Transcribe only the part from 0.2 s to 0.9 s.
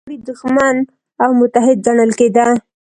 دښمن